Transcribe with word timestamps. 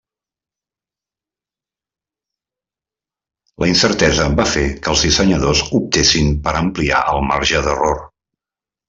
La 3.63 3.69
incertesa 3.73 4.25
va 4.39 4.47
fer 4.55 4.63
que 4.79 4.91
els 4.95 5.07
dissenyadors 5.09 5.63
optessin 5.81 6.33
per 6.49 6.55
ampliar 6.63 7.03
el 7.13 7.23
marge 7.33 7.63
d’error. 7.69 8.03